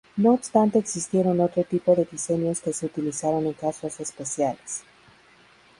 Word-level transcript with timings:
No 0.17 0.33
obstante 0.33 0.79
existieron 0.79 1.39
otro 1.41 1.63
tipo 1.63 1.93
de 1.95 2.05
diseños 2.11 2.59
que 2.61 2.73
se 2.73 2.87
utilizaron 2.87 3.45
en 3.45 3.53
casos 3.53 3.99
especiales. 3.99 4.81